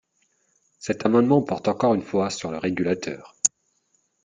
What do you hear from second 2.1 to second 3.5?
sur le régulateur.